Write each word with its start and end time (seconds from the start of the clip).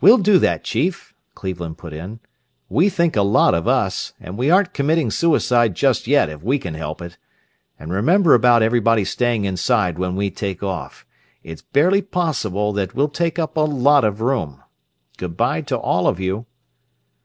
"We'll 0.00 0.18
do 0.18 0.38
that, 0.38 0.62
Chief," 0.62 1.12
Cleveland 1.34 1.76
put 1.76 1.92
in. 1.92 2.20
"We 2.68 2.88
think 2.88 3.16
a 3.16 3.22
lot 3.22 3.52
of 3.52 3.66
us, 3.66 4.12
and 4.20 4.38
we 4.38 4.48
aren't 4.48 4.72
committing 4.72 5.10
suicide 5.10 5.74
just 5.74 6.06
yet 6.06 6.28
if 6.28 6.44
we 6.44 6.56
can 6.56 6.74
help 6.74 7.02
it. 7.02 7.18
And 7.76 7.92
remember 7.92 8.34
about 8.34 8.62
everybody 8.62 9.04
staying 9.04 9.44
inside 9.44 9.98
when 9.98 10.14
we 10.14 10.30
take 10.30 10.62
off 10.62 11.04
it's 11.42 11.62
barely 11.62 12.00
possible 12.00 12.72
that 12.74 12.94
we'll 12.94 13.08
take 13.08 13.40
up 13.40 13.56
a 13.56 13.60
lot 13.62 14.04
of 14.04 14.20
room. 14.20 14.62
Good 15.16 15.36
bye 15.36 15.62
to 15.62 15.78
all 15.80 16.06
of 16.06 16.20
you." 16.20 16.46